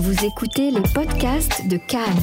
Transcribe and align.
Vous 0.00 0.24
écoutez 0.24 0.70
les 0.70 0.80
podcasts 0.94 1.66
de 1.66 1.76
Cannes, 1.76 2.22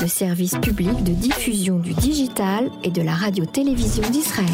le 0.00 0.06
service 0.06 0.56
public 0.58 1.02
de 1.02 1.10
diffusion 1.10 1.80
du 1.80 1.92
digital 1.92 2.70
et 2.84 2.90
de 2.92 3.02
la 3.02 3.14
radio-télévision 3.14 4.08
d'Israël. 4.10 4.46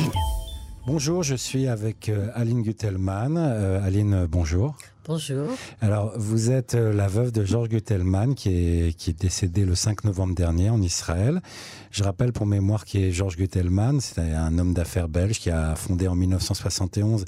Bonjour, 0.87 1.23
je 1.23 1.35
suis 1.35 1.67
avec 1.67 2.09
euh, 2.09 2.31
Aline 2.33 2.63
Guttelmann. 2.63 3.37
Euh, 3.37 3.85
Aline, 3.85 4.27
bonjour. 4.27 4.75
Bonjour. 5.05 5.49
Alors, 5.83 6.15
vous 6.17 6.51
êtes 6.51 6.77
euh, 6.77 6.95
la 6.95 7.09
veuve 7.09 7.31
de 7.31 7.45
Georges 7.45 7.69
Guttelmann, 7.69 8.35
qui 8.35 8.49
est, 8.49 8.97
qui 8.97 9.11
est 9.11 9.21
décédé 9.21 9.67
le 9.67 9.75
5 9.75 10.05
novembre 10.05 10.35
dernier 10.35 10.71
en 10.71 10.81
Israël. 10.81 11.43
Je 11.91 12.05
rappelle 12.05 12.33
pour 12.33 12.47
mémoire 12.47 12.87
qui 12.87 13.05
est 13.05 13.13
Georges 13.13 13.37
Guttelmann. 13.37 14.01
C'est 14.01 14.33
un 14.33 14.59
homme 14.59 14.73
d'affaires 14.73 15.09
belge 15.09 15.41
qui 15.41 15.51
a 15.51 15.77
fondé 15.77 16.09
en 16.09 16.15
1971 16.15 17.27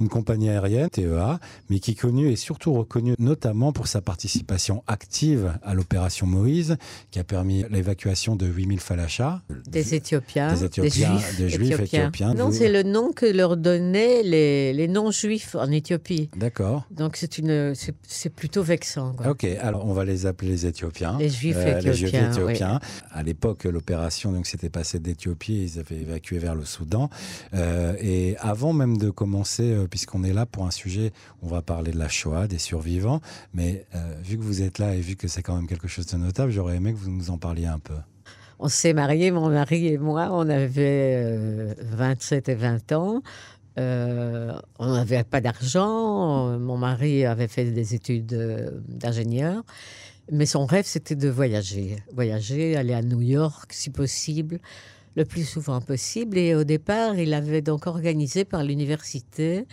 une 0.00 0.08
compagnie 0.08 0.48
aérienne, 0.50 0.88
TEA, 0.90 1.38
mais 1.70 1.78
qui 1.80 1.92
est 1.92 1.94
connue 2.00 2.30
et 2.30 2.36
surtout 2.36 2.72
reconnue 2.72 3.14
notamment 3.18 3.72
pour 3.72 3.86
sa 3.86 4.00
participation 4.00 4.82
active 4.86 5.52
à 5.62 5.74
l'opération 5.74 6.26
Moïse, 6.26 6.76
qui 7.10 7.18
a 7.18 7.24
permis 7.24 7.64
l'évacuation 7.70 8.36
de 8.36 8.46
8000 8.46 8.80
falachas. 8.80 9.40
Des 9.68 9.94
Éthiopiens. 9.94 10.52
Des 10.54 10.64
Éthiopiens, 10.64 11.18
Juifs, 11.18 11.36
des 11.38 11.48
Juifs 11.48 11.80
éthiopiens. 11.80 12.34
Non, 12.34 12.50
c'est 12.52 12.70
le 12.70 12.82
nom 12.82 13.12
que 13.12 13.26
leur 13.26 13.56
donnaient 13.56 14.22
les, 14.22 14.72
les 14.72 14.88
non-juifs 14.88 15.54
en 15.54 15.70
Éthiopie. 15.70 16.30
D'accord. 16.36 16.84
Donc 16.90 17.16
c'est 17.16 17.38
une, 17.38 17.74
c'est- 17.74 17.94
c'est 18.06 18.30
plutôt 18.32 18.62
vexant. 18.62 19.12
quoi. 19.14 19.28
Ok, 19.30 19.44
alors 19.60 19.86
on 19.86 19.92
va 19.92 20.04
les 20.04 20.26
appeler 20.26 20.50
les 20.50 20.66
Éthiopiens. 20.66 21.16
Les 21.18 21.28
Juifs 21.28 21.56
Euh, 21.58 21.80
les 21.80 21.92
Juifs 21.92 22.08
éthiopiens, 22.14 22.30
éthiopiens. 22.32 22.80
À 23.10 23.22
l'époque, 23.22 23.64
l'opération 23.64 24.32
donc 24.32 24.46
s'était 24.46 24.68
passée 24.70 24.98
d'Éthiopie, 25.00 25.64
ils 25.74 25.78
avaient 25.80 26.00
évacué 26.00 26.38
vers 26.38 26.54
le 26.54 26.64
Soudan. 26.64 27.10
Euh, 27.54 27.94
et 28.00 28.36
avant 28.38 28.72
même 28.72 28.96
de 28.98 29.10
commencer, 29.10 29.72
euh, 29.72 29.86
puisqu'on 29.88 30.24
est 30.24 30.32
là 30.32 30.46
pour 30.46 30.66
un 30.66 30.70
sujet, 30.70 31.12
on 31.42 31.48
va 31.48 31.62
parler 31.62 31.92
de 31.92 31.98
la 31.98 32.08
Shoah, 32.08 32.46
des 32.46 32.58
survivants. 32.58 33.20
Mais 33.54 33.86
euh, 33.94 34.14
vu 34.22 34.38
que 34.38 34.42
vous 34.42 34.62
êtes 34.62 34.78
là 34.78 34.94
et 34.94 35.00
vu 35.00 35.16
que 35.16 35.28
c'est 35.28 35.42
quand 35.42 35.56
même 35.56 35.66
quelque 35.66 35.88
chose 35.88 36.06
de 36.06 36.16
notable, 36.16 36.52
j'aurais 36.52 36.76
aimé 36.76 36.92
que 36.92 36.98
vous 36.98 37.10
nous 37.10 37.30
en 37.30 37.38
parliez 37.38 37.66
un 37.66 37.78
peu. 37.78 37.94
On 38.60 38.68
s'est 38.68 38.92
mariés, 38.92 39.30
mon 39.30 39.48
mari 39.50 39.86
et 39.86 39.98
moi, 39.98 40.28
on 40.32 40.48
avait 40.48 41.14
euh, 41.16 41.74
27 41.92 42.48
et 42.48 42.54
20 42.54 42.92
ans. 42.92 43.22
Euh, 43.78 44.52
on 44.80 44.92
n'avait 44.92 45.22
pas 45.22 45.40
d'argent. 45.40 46.58
Mon 46.58 46.76
mari 46.76 47.24
avait 47.24 47.46
fait 47.46 47.64
des 47.70 47.94
études 47.94 48.32
euh, 48.32 48.70
d'ingénieur. 48.88 49.62
Mais 50.32 50.44
son 50.44 50.66
rêve, 50.66 50.86
c'était 50.86 51.14
de 51.14 51.28
voyager. 51.28 52.02
Voyager, 52.12 52.76
aller 52.76 52.94
à 52.94 53.02
New 53.02 53.20
York, 53.20 53.72
si 53.72 53.90
possible, 53.90 54.58
le 55.18 55.24
plus 55.24 55.44
souvent 55.44 55.80
possible. 55.80 56.38
Et 56.38 56.54
au 56.54 56.64
départ, 56.64 57.18
il 57.18 57.34
avait 57.34 57.60
donc 57.60 57.86
organisé 57.86 58.44
par 58.44 58.62
l'université 58.62 59.66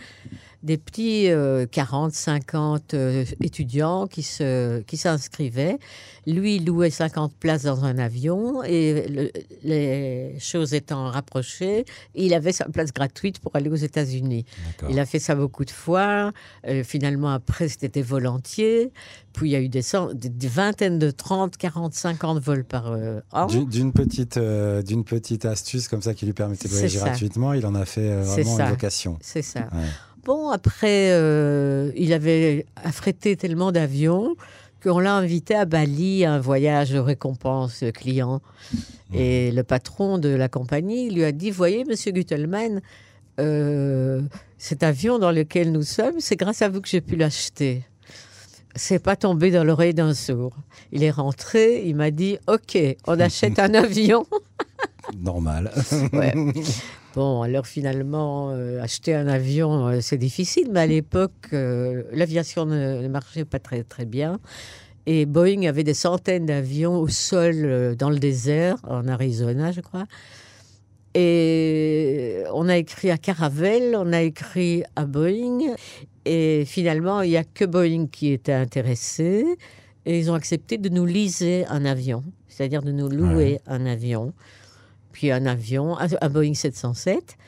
des 0.62 0.78
petits 0.78 1.28
euh, 1.30 1.66
40, 1.66 2.12
50 2.12 2.94
euh, 2.94 3.24
étudiants 3.42 4.06
qui 4.06 4.22
se- 4.22 4.80
qui 4.82 4.96
s'inscrivaient. 4.96 5.78
Lui, 6.26 6.56
il 6.56 6.64
louait 6.66 6.90
50 6.90 7.34
places 7.38 7.62
dans 7.62 7.84
un 7.84 7.98
avion 7.98 8.62
et 8.64 9.06
le- 9.08 9.30
les 9.62 10.36
choses 10.40 10.74
étant 10.74 11.08
rapprochées, 11.10 11.84
il 12.14 12.34
avait 12.34 12.52
sa 12.52 12.64
place 12.64 12.92
gratuite 12.92 13.38
pour 13.38 13.54
aller 13.54 13.70
aux 13.70 13.74
États-Unis. 13.76 14.44
D'accord. 14.66 14.90
Il 14.90 14.98
a 14.98 15.06
fait 15.06 15.18
ça 15.20 15.34
beaucoup 15.34 15.64
de 15.64 15.70
fois. 15.70 16.32
Euh, 16.66 16.82
finalement, 16.82 17.30
après, 17.30 17.68
c'était 17.68 18.02
volontiers. 18.02 18.92
Puis, 19.32 19.50
il 19.50 19.52
y 19.52 19.56
a 19.56 19.60
eu 19.60 19.68
des, 19.68 19.82
cent- 19.82 20.12
des- 20.14 20.28
des 20.30 20.48
vingtaines 20.48 20.98
de 20.98 21.10
30, 21.10 21.56
40, 21.58 21.94
50 21.94 22.40
vols 22.40 22.64
par 22.64 22.90
euh, 22.92 23.20
an. 23.32 23.46
D'une- 23.46 23.68
D'une 23.68 23.92
petite, 23.92 24.38
d'une 24.38 25.04
petite 25.04 25.44
astuce 25.44 25.86
comme 25.88 26.02
ça 26.02 26.14
qui 26.14 26.24
lui 26.26 26.32
permettait 26.32 26.68
de 26.68 26.72
voyager 26.72 26.98
gratuitement, 26.98 27.52
il 27.52 27.64
en 27.66 27.74
a 27.74 27.84
fait 27.84 28.08
vraiment 28.22 28.58
une 28.58 28.70
vocation. 28.70 29.18
C'est 29.20 29.42
ça. 29.42 29.60
Ouais. 29.72 29.84
Bon, 30.26 30.50
après, 30.50 31.12
euh, 31.12 31.92
il 31.94 32.12
avait 32.12 32.66
affrété 32.74 33.36
tellement 33.36 33.70
d'avions 33.70 34.34
qu'on 34.82 34.98
l'a 34.98 35.14
invité 35.14 35.54
à 35.54 35.66
Bali 35.66 36.24
à 36.24 36.32
un 36.32 36.40
voyage 36.40 36.90
de 36.90 36.98
récompense 36.98 37.84
client. 37.94 38.42
Et 39.14 39.52
le 39.52 39.62
patron 39.62 40.18
de 40.18 40.28
la 40.30 40.48
compagnie 40.48 41.10
lui 41.10 41.22
a 41.22 41.30
dit 41.30 41.52
Voyez, 41.52 41.84
monsieur 41.84 42.10
Guttelmann, 42.10 42.80
euh, 43.38 44.20
cet 44.58 44.82
avion 44.82 45.20
dans 45.20 45.30
lequel 45.30 45.70
nous 45.70 45.84
sommes, 45.84 46.18
c'est 46.18 46.34
grâce 46.34 46.60
à 46.60 46.70
vous 46.70 46.80
que 46.80 46.88
j'ai 46.88 47.00
pu 47.00 47.14
l'acheter. 47.14 47.84
C'est 48.74 48.98
pas 48.98 49.14
tombé 49.14 49.52
dans 49.52 49.62
l'oreille 49.62 49.94
d'un 49.94 50.12
sourd. 50.12 50.56
Il 50.90 51.04
est 51.04 51.12
rentré, 51.12 51.84
il 51.86 51.94
m'a 51.94 52.10
dit 52.10 52.38
Ok, 52.48 52.76
on 53.06 53.20
achète 53.20 53.60
un 53.60 53.74
avion. 53.74 54.26
Normal. 55.16 55.70
Ouais. 56.12 56.34
Bon, 57.16 57.40
alors 57.40 57.66
finalement, 57.66 58.50
euh, 58.50 58.82
acheter 58.82 59.14
un 59.14 59.26
avion, 59.26 59.88
euh, 59.88 60.00
c'est 60.02 60.18
difficile, 60.18 60.68
mais 60.70 60.80
à 60.80 60.86
l'époque, 60.86 61.32
euh, 61.54 62.02
l'aviation 62.12 62.66
ne, 62.66 63.00
ne 63.00 63.08
marchait 63.08 63.46
pas 63.46 63.58
très, 63.58 63.84
très 63.84 64.04
bien. 64.04 64.38
Et 65.06 65.24
Boeing 65.24 65.66
avait 65.66 65.82
des 65.82 65.94
centaines 65.94 66.44
d'avions 66.44 66.98
au 66.98 67.08
sol 67.08 67.96
dans 67.96 68.10
le 68.10 68.18
désert, 68.18 68.76
en 68.86 69.08
Arizona, 69.08 69.72
je 69.72 69.80
crois. 69.80 70.04
Et 71.14 72.42
on 72.52 72.68
a 72.68 72.76
écrit 72.76 73.10
à 73.10 73.16
Caravelle, 73.16 73.96
on 73.96 74.12
a 74.12 74.20
écrit 74.20 74.82
à 74.94 75.06
Boeing. 75.06 75.74
Et 76.26 76.64
finalement, 76.66 77.22
il 77.22 77.30
n'y 77.30 77.38
a 77.38 77.44
que 77.44 77.64
Boeing 77.64 78.08
qui 78.08 78.30
était 78.30 78.52
intéressé. 78.52 79.46
Et 80.04 80.18
ils 80.18 80.30
ont 80.30 80.34
accepté 80.34 80.76
de 80.76 80.90
nous 80.90 81.06
liser 81.06 81.64
un 81.68 81.86
avion, 81.86 82.22
c'est-à-dire 82.46 82.82
de 82.82 82.92
nous 82.92 83.08
louer 83.08 83.34
Ouais. 83.36 83.60
un 83.66 83.86
avion. 83.86 84.34
Puis 85.16 85.32
un 85.32 85.46
avion, 85.46 85.96
un 85.98 86.28
Boeing 86.28 86.52
707. 86.52 87.38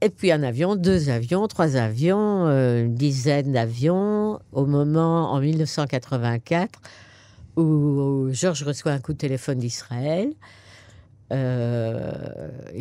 Et 0.00 0.10
puis 0.10 0.30
un 0.30 0.44
avion, 0.44 0.76
deux 0.76 1.08
avions, 1.08 1.48
trois 1.48 1.74
avions, 1.74 2.46
euh, 2.46 2.84
une 2.84 2.94
dizaine 2.94 3.50
d'avions. 3.50 4.38
Au 4.52 4.64
moment, 4.64 5.32
en 5.32 5.40
1984, 5.40 6.80
où 7.56 8.28
Georges 8.30 8.62
reçoit 8.62 8.92
un 8.92 9.00
coup 9.00 9.12
de 9.12 9.18
téléphone 9.18 9.58
d'Israël. 9.58 10.32
Euh, 11.32 12.12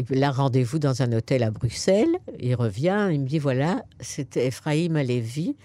puis 0.05 0.19
là, 0.19 0.29
rendez-vous 0.29 0.77
dans 0.77 1.01
un 1.01 1.11
hôtel 1.11 1.41
à 1.41 1.49
Bruxelles. 1.49 2.19
Il 2.39 2.53
revient, 2.53 3.09
il 3.11 3.21
me 3.21 3.25
dit 3.25 3.39
voilà, 3.39 3.83
c'était 3.99 4.45
Ephraim 4.45 4.93
Alevi. 4.93 5.55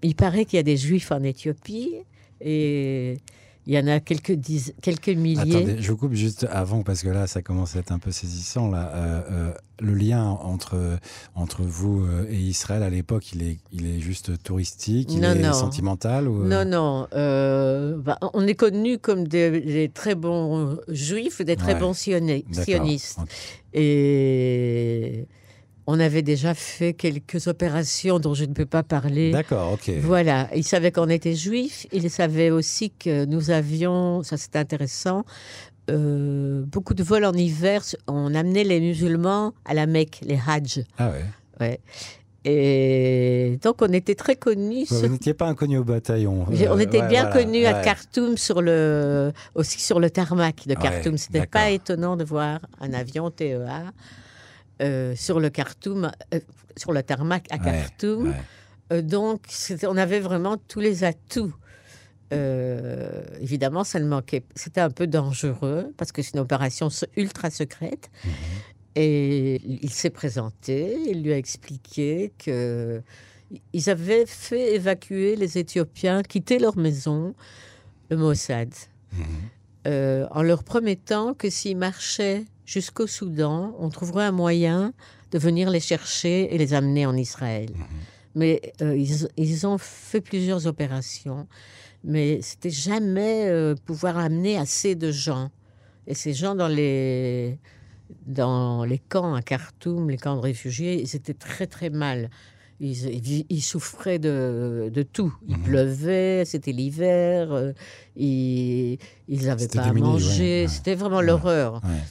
Il 0.00 0.14
paraît 0.14 0.46
qu'il 0.46 0.56
y 0.56 0.60
a 0.60 0.62
des 0.62 0.78
juifs 0.78 1.12
en 1.12 1.22
Éthiopie 1.22 1.96
et 2.40 3.18
il 3.66 3.74
y 3.74 3.78
en 3.78 3.86
a 3.86 4.00
quelques, 4.00 4.32
diz- 4.32 4.72
quelques 4.82 5.08
milliers. 5.10 5.56
Attendez, 5.56 5.76
je 5.80 5.90
vous 5.90 5.96
coupe 5.96 6.14
juste 6.14 6.46
avant 6.50 6.82
parce 6.82 7.02
que 7.02 7.08
là, 7.08 7.26
ça 7.26 7.42
commence 7.42 7.76
à 7.76 7.80
être 7.80 7.92
un 7.92 7.98
peu 7.98 8.10
saisissant. 8.10 8.68
Là, 8.70 8.90
Euh, 8.94 9.20
euh, 9.30 9.52
le 9.82 9.94
lien 9.94 10.24
entre 10.24 10.98
entre 11.34 11.62
vous 11.62 12.02
euh, 12.04 12.26
et 12.30 12.36
Israël 12.36 12.82
à 12.82 12.90
l'époque, 12.90 13.32
il 13.32 13.42
est 13.42 13.58
il 13.72 13.86
est 13.86 14.00
juste 14.00 14.42
touristique, 14.42 15.08
il 15.12 15.20
Non, 15.20 15.32
est 15.32 15.38
non. 15.42 15.52
sentimental 15.52 16.28
ou 16.28 16.44
Non, 16.44 16.64
non. 16.66 17.06
euh, 17.14 17.96
bah, 17.96 18.18
on 18.34 18.46
est 18.46 18.54
connus 18.54 18.98
comme 18.98 19.26
des, 19.26 19.60
des 19.60 19.88
très 19.88 20.14
bons 20.14 20.78
juifs, 20.88 21.40
des 21.42 21.56
très 21.56 21.74
Ouais. 21.74 21.80
bons 21.80 21.94
sionistes. 21.94 23.18
Et 23.72 25.26
on 25.86 25.98
avait 26.00 26.22
déjà 26.22 26.54
fait 26.54 26.92
quelques 26.92 27.46
opérations 27.46 28.18
dont 28.20 28.34
je 28.34 28.44
ne 28.44 28.52
peux 28.52 28.66
pas 28.66 28.82
parler. 28.82 29.30
D'accord, 29.32 29.72
ok. 29.72 29.90
Voilà, 30.02 30.48
il 30.54 30.64
savait 30.64 30.92
qu'on 30.92 31.08
était 31.08 31.34
juifs. 31.34 31.86
Il 31.92 32.08
savait 32.10 32.50
aussi 32.50 32.90
que 32.90 33.24
nous 33.24 33.50
avions, 33.50 34.22
ça 34.22 34.36
c'est 34.36 34.56
intéressant, 34.56 35.24
euh, 35.90 36.62
beaucoup 36.66 36.94
de 36.94 37.02
vols 37.02 37.24
en 37.24 37.32
hiver. 37.32 37.82
On 38.06 38.34
amenait 38.34 38.64
les 38.64 38.78
musulmans 38.80 39.52
à 39.64 39.74
la 39.74 39.86
Mecque, 39.86 40.20
les 40.24 40.38
Hajj. 40.46 40.84
Ah 40.98 41.10
ouais. 41.10 41.24
Ouais. 41.60 41.80
Et 42.44 43.58
donc 43.62 43.76
on 43.82 43.92
était 43.92 44.14
très 44.14 44.34
connus. 44.36 44.86
Vous 44.88 44.98
sur- 45.00 45.10
n'étiez 45.10 45.34
pas 45.34 45.46
inconnu 45.46 45.76
au 45.78 45.84
bataillon. 45.84 46.46
On 46.48 46.52
Euh, 46.52 46.78
était 46.78 47.00
ouais, 47.02 47.08
bien 47.08 47.26
voilà, 47.28 47.44
connus 47.44 47.66
à. 47.66 47.82
Khartoum, 47.82 48.36
sur 48.38 48.62
le, 48.62 49.30
aussi 49.54 49.78
sur 49.80 50.00
le 50.00 50.08
tarmac 50.08 50.66
de 50.66 50.74
Ouais, 50.74 50.80
Khartoum. 50.80 51.18
C'était 51.18 51.46
pas 51.46 51.70
étonnant 51.70 52.16
de 52.16 52.24
voir 52.24 52.60
un 52.80 52.92
avion 52.94 53.30
TEA 53.30 53.92
euh, 54.80 55.14
sur 55.16 55.40
le 55.40 55.50
Khartoum, 55.50 56.10
euh, 56.34 56.40
sur 56.76 56.92
le 56.92 57.02
tarmac 57.02 57.46
à 57.50 57.58
Khartoum. 57.58 58.28
ouais. 58.28 58.34
Euh, 58.92 59.02
donc, 59.02 59.42
on 59.86 59.96
avait 59.96 60.20
vraiment 60.20 60.56
tous 60.56 60.80
les 60.80 61.04
atouts. 61.04 61.54
Évidemment, 63.40 63.84
ça 63.84 63.98
ne 64.00 64.06
manquait. 64.06 64.42
C'était 64.54 64.80
un 64.80 64.90
peu 64.90 65.06
dangereux 65.06 65.92
parce 65.96 66.12
que 66.12 66.22
c'est 66.22 66.34
une 66.34 66.40
opération 66.40 66.88
ultra 67.16 67.50
secrète. 67.50 68.10
Mhm. 68.24 68.30
Et 68.96 69.60
il 69.82 69.90
s'est 69.90 70.10
présenté, 70.10 70.96
il 71.08 71.22
lui 71.22 71.32
a 71.32 71.36
expliqué 71.36 72.32
que 72.38 73.00
ils 73.72 73.88
avaient 73.90 74.26
fait 74.26 74.74
évacuer 74.74 75.36
les 75.36 75.58
Éthiopiens, 75.58 76.22
quitter 76.22 76.58
leur 76.58 76.76
maison, 76.76 77.34
le 78.10 78.16
Mossad, 78.16 78.72
Mhm. 79.12 79.24
euh, 79.86 80.26
en 80.32 80.42
leur 80.42 80.64
promettant 80.64 81.34
que 81.34 81.50
s'ils 81.50 81.76
marchaient 81.76 82.44
jusqu'au 82.74 83.06
Soudan, 83.08 83.74
on 83.80 83.88
trouverait 83.88 84.26
un 84.26 84.36
moyen 84.44 84.92
de 85.32 85.38
venir 85.38 85.70
les 85.70 85.80
chercher 85.80 86.54
et 86.54 86.58
les 86.58 86.72
amener 86.72 87.04
en 87.04 87.16
Israël. 87.16 87.70
Mais 88.36 88.54
euh, 88.80 88.96
ils, 88.96 89.28
ils 89.36 89.66
ont 89.66 89.76
fait 89.78 90.20
plusieurs 90.20 90.68
opérations, 90.68 91.48
mais 92.04 92.28
c'était 92.42 92.70
jamais 92.88 93.46
euh, 93.48 93.74
pouvoir 93.88 94.18
amener 94.18 94.56
assez 94.56 94.94
de 94.94 95.10
gens. 95.10 95.50
Et 96.06 96.14
ces 96.14 96.32
gens 96.32 96.54
dans 96.54 96.68
les, 96.68 97.58
dans 98.26 98.84
les 98.84 98.98
camps 98.98 99.34
à 99.34 99.42
Khartoum, 99.42 100.08
les 100.08 100.16
camps 100.16 100.36
de 100.36 100.40
réfugiés, 100.40 101.00
ils 101.02 101.16
étaient 101.16 101.34
très 101.48 101.66
très 101.66 101.90
mal. 101.90 102.30
ils, 102.82 103.44
ils, 103.50 103.62
souffraient 103.62 104.18
de, 104.20 104.90
de 104.94 105.02
tout. 105.02 105.34
Il 105.48 105.56
Mhm. 105.58 105.62
pleuvait, 105.64 106.44
c'était 106.46 106.72
l'hiver, 106.72 107.52
euh, 107.52 107.72
ils 108.16 108.98
n'avaient 109.28 109.68
pas 109.68 109.82
à 109.82 109.92
manger. 109.92 110.62
ouais. 110.62 110.68
C'était 110.68 110.94
vraiment 110.94 111.18
Ouais. 111.18 111.26
l'horreur. 111.26 111.74
Ouais, 111.84 112.02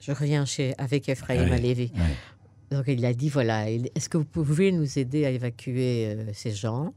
Je 0.00 0.12
reviens 0.12 0.44
chez, 0.44 0.74
avec 0.78 1.08
Ephraim 1.08 1.44
Ouais. 1.44 1.52
Alevi. 1.52 1.92
ouais. 1.94 2.76
Donc 2.76 2.84
il 2.88 3.04
a 3.04 3.12
dit 3.12 3.28
voilà, 3.28 3.68
il- 3.70 3.90
est-ce 3.94 4.08
que 4.08 4.16
vous 4.18 4.24
pouvez 4.24 4.70
nous 4.72 4.98
aider 4.98 5.24
à 5.26 5.30
évacuer 5.30 6.06
euh, 6.06 6.24
ces 6.32 6.52
gens? 6.52 6.94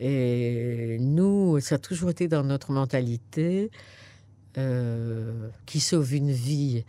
Et 0.00 0.96
nous, 1.00 1.60
ça 1.60 1.76
a 1.76 1.78
toujours 1.78 2.10
été 2.10 2.26
dans 2.26 2.42
notre 2.42 2.72
mentalité 2.72 3.70
euh, 4.58 5.48
qui 5.66 5.80
sauve 5.80 6.14
une 6.14 6.30
vie, 6.32 6.84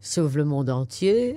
sauve 0.00 0.36
le 0.36 0.44
monde 0.44 0.70
entier. 0.70 1.36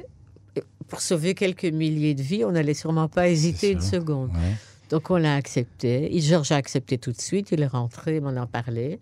Et 0.55 0.63
pour 0.88 1.01
sauver 1.01 1.33
quelques 1.35 1.65
milliers 1.65 2.13
de 2.15 2.21
vies, 2.21 2.44
on 2.45 2.51
n'allait 2.51 2.73
sûrement 2.73 3.07
pas 3.09 3.27
hésiter 3.29 3.71
une 3.71 3.81
seconde. 3.81 4.29
Ouais. 4.29 4.55
Donc 4.89 5.09
on 5.11 5.17
l'a 5.17 5.35
accepté. 5.35 6.15
Et 6.15 6.19
Georges 6.21 6.51
a 6.51 6.55
accepté 6.55 6.97
tout 6.97 7.11
de 7.11 7.19
suite. 7.21 7.50
Il 7.51 7.61
est 7.61 7.67
rentré, 7.67 8.17
il 8.17 8.21
m'en 8.21 8.35
a 8.41 8.45
parlé. 8.47 9.00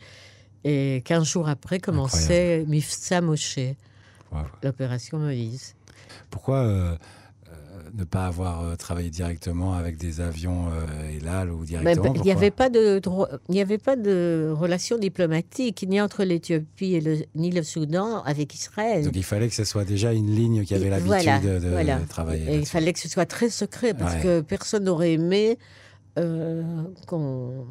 Et 0.63 1.01
15 1.06 1.25
jours 1.27 1.50
après 1.50 1.80
commençait 1.80 2.63
Mifsa 2.68 3.19
Moshe, 3.21 3.57
Wow. 4.31 4.39
l'opération 4.63 5.18
Moïse. 5.19 5.75
Pourquoi 6.30 6.57
euh, 6.60 6.95
euh, 7.50 7.54
ne 7.94 8.04
pas 8.06 8.28
avoir 8.28 8.63
euh, 8.63 8.75
travaillé 8.75 9.10
directement 9.10 9.74
avec 9.74 9.98
des 9.98 10.22
avions 10.22 10.68
Elal 11.18 11.51
ou 11.51 11.66
directement 11.66 12.13
il 12.16 12.22
n'y 12.22 12.31
avait 12.31 12.51
pas 12.51 12.69
de 12.69 13.01
il 13.50 13.51
n'y 13.51 13.62
avait 13.62 13.78
pas 13.78 13.95
de 13.98 14.54
relation 14.56 14.98
diplomatique 14.98 15.86
ni 15.88 16.00
entre 16.00 16.24
l'Éthiopie 16.24 16.94
et 16.94 17.01
le, 17.01 17.18
ni 17.36 17.51
le 17.51 17.62
Soudan 17.63 18.24
avec 18.24 18.54
Israël. 18.56 19.04
Donc 19.04 19.16
il 19.16 19.24
fallait 19.24 19.50
que 19.50 19.56
ce 19.56 19.66
soit 19.66 19.83
déjà 19.86 20.13
une 20.13 20.34
ligne 20.34 20.63
qui 20.63 20.74
avait 20.75 20.86
Et 20.88 20.89
l'habitude 20.89 21.10
voilà, 21.10 21.39
de, 21.39 21.60
de 21.60 21.69
voilà. 21.69 22.00
travailler. 22.07 22.54
Et 22.54 22.57
il 22.60 22.66
fallait 22.66 22.94
que 22.94 23.00
ce 23.00 23.10
soit 23.10 23.25
très 23.25 23.50
secret 23.50 23.94
parce 23.94 24.16
Ouais. 24.16 24.22
que 24.22 24.42
personne 24.42 24.86
n'aurait 24.86 25.13
aimé 25.13 25.57
qu'on 27.07 27.66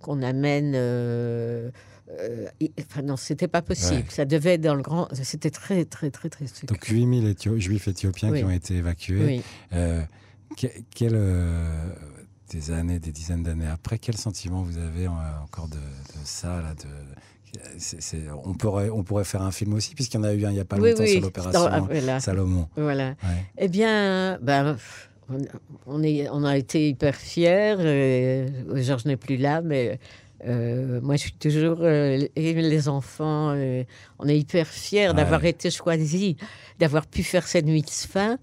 qu'on 0.00 0.22
amène. 0.22 0.72
euh, 0.76 1.70
euh, 2.18 2.46
i- 2.60 2.72
enfin 2.80 3.02
non, 3.02 3.16
c'était 3.16 3.48
pas 3.48 3.62
possible. 3.62 4.00
Ouais. 4.00 4.04
Ça 4.08 4.24
devait 4.24 4.54
être 4.54 4.60
dans 4.62 4.74
le 4.74 4.82
grand. 4.82 5.08
C'était 5.14 5.50
très 5.50 5.84
très 5.84 6.10
très 6.10 6.28
très. 6.28 6.44
Donc 6.66 6.84
8000 6.84 7.26
Éthio- 7.28 7.58
juifs 7.58 7.88
éthiopiens 7.88 8.30
Oui. 8.30 8.38
qui 8.40 8.44
ont 8.44 8.50
été 8.50 8.74
évacués. 8.76 9.24
oui. 9.24 9.42
Euh, 9.72 10.02
que- 10.56 10.66
quel, 10.94 11.12
euh, 11.14 11.88
des 12.50 12.70
années, 12.72 12.98
des 12.98 13.12
dizaines 13.12 13.42
d'années 13.44 13.68
après, 13.68 13.98
quel 13.98 14.16
sentiment 14.16 14.62
vous 14.62 14.78
avez 14.78 15.06
euh, 15.06 15.10
encore 15.44 15.68
de, 15.68 15.76
de 15.76 16.24
ça 16.24 16.60
là, 16.60 16.74
de, 16.74 16.88
on, 18.44 18.54
pourrait, 18.54 18.90
on 18.90 19.02
pourrait 19.02 19.24
faire 19.24 19.42
un 19.42 19.50
film 19.50 19.74
aussi, 19.74 19.94
puisqu'il 19.94 20.16
y 20.18 20.20
en 20.20 20.24
a 20.24 20.32
eu 20.32 20.44
un 20.44 20.50
il 20.50 20.54
n'y 20.54 20.60
a 20.60 20.64
pas 20.64 20.76
oui, 20.78 20.90
longtemps 20.90 21.02
oui. 21.02 21.12
sur 21.12 21.20
l'opération 21.22 21.66
ah, 21.70 21.80
voilà. 21.80 22.20
Salomon. 22.20 22.68
voilà. 22.76 23.08
Ouais. 23.08 23.44
Eh 23.58 23.68
bien, 23.68 24.38
ben, 24.40 24.76
on, 25.28 25.38
on 25.86 26.02
est, 26.02 26.28
on 26.30 26.44
a 26.44 26.56
été 26.56 26.88
hyper 26.88 27.14
fiers. 27.16 27.76
Georges 28.76 29.04
n'est 29.04 29.16
plus 29.16 29.36
là, 29.36 29.62
mais 29.62 29.98
euh, 30.46 31.00
moi, 31.02 31.16
je 31.16 31.20
suis 31.22 31.32
toujours. 31.32 31.78
euh, 31.82 32.26
et 32.36 32.52
les 32.54 32.88
enfants, 32.88 33.50
euh, 33.54 33.84
on 34.18 34.28
est 34.28 34.38
hyper 34.38 34.66
fiers 34.66 35.08
Ouais. 35.08 35.14
d'avoir 35.14 35.44
été 35.44 35.70
choisis, 35.70 36.34
d'avoir 36.78 37.06
pu 37.06 37.22
faire 37.22 37.46
cette 37.46 37.66
nuit 37.66 37.82
de 37.82 37.90
fin. 37.90 38.38